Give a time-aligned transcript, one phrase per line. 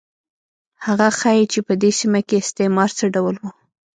[0.85, 3.45] هغه ښيي چې په دې سیمه کې استعمار څه ډول و.